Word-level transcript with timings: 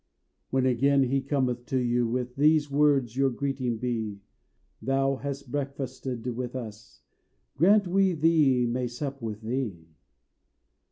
"When 0.49 0.65
again 0.65 1.03
he 1.03 1.21
cometh 1.21 1.67
to 1.67 1.77
you, 1.77 2.07
With 2.07 2.35
these 2.35 2.71
words 2.71 3.15
your 3.15 3.29
greeting 3.29 3.77
be: 3.77 4.19
'Thou 4.81 5.17
hast 5.17 5.51
breakfasted 5.51 6.25
with 6.35 6.55
us, 6.55 7.03
Grant 7.55 7.87
we 7.87 8.15
three 8.15 8.65
may 8.65 8.87
sup 8.87 9.21
with 9.21 9.41
Thee!'" 9.41 9.89